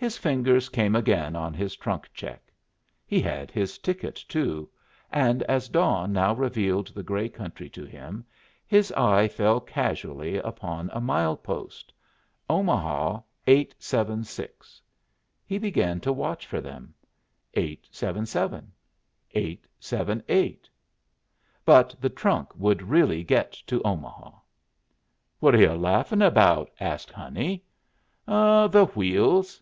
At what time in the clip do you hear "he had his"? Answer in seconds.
3.04-3.78